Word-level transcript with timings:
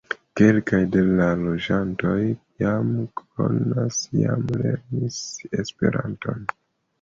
Kelkaj 0.39 0.77
de 0.93 1.01
la 1.17 1.27
loĝantoj 1.41 2.15
jam 2.63 2.89
konas 3.21 4.01
kaj 4.15 4.39
lernis 4.49 5.21
Esperanton. 5.61 6.51